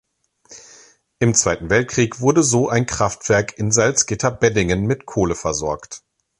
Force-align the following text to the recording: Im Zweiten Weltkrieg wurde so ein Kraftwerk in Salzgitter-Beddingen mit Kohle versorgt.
Im 1.19 1.35
Zweiten 1.35 1.69
Weltkrieg 1.69 2.21
wurde 2.21 2.41
so 2.41 2.67
ein 2.69 2.87
Kraftwerk 2.87 3.55
in 3.59 3.69
Salzgitter-Beddingen 3.71 4.87
mit 4.87 5.05
Kohle 5.05 5.35
versorgt. 5.35 6.01